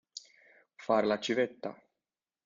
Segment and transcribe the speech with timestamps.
[0.85, 1.77] Fare la civetta.